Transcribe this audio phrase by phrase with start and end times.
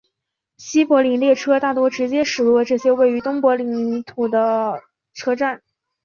[0.57, 4.81] 西柏林列车大多直接驶过这些位于东德领土的
[5.13, 5.61] 车站。